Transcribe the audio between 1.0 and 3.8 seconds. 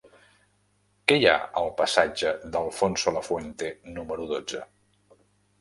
Què hi ha al passatge d'Alfonso Lafuente